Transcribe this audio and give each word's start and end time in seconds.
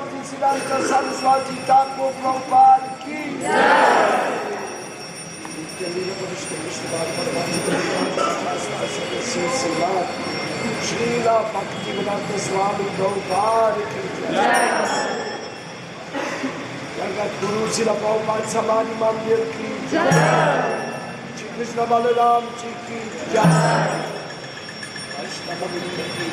भक्ति 0.00 0.20
सिद्धांत 0.26 0.68
सरस्वती 0.88 1.56
ठाकुर 1.66 2.12
प्रभुपाद 2.20 2.84
की 3.00 3.18
श्रीला 10.86 11.36
भक्ति 11.52 11.92
वेदांत 11.92 12.30
स्वामी 12.44 12.86
प्रभुपाद 12.96 13.76
की 13.90 14.02
जगत 16.96 17.36
गुरु 17.42 17.68
शिल 17.74 17.92
प्रभुपाद 17.92 18.48
समाधि 18.54 18.96
मंदिर 19.02 19.44
की 19.52 19.70
श्री 19.90 21.48
कृष्ण 21.50 21.86
बलराम 21.92 22.50
जी 22.62 22.72
की 22.88 23.04
जय 23.32 23.54
वैष्णव 25.12 25.62
वृंद 25.68 26.28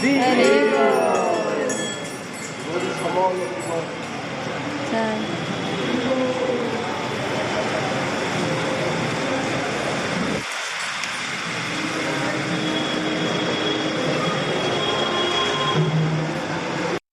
Viva! 0.00 0.34
Viva! 4.92 6.39